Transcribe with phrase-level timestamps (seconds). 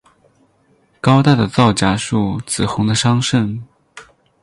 [0.99, 3.61] 高大的皂荚树，紫红的桑葚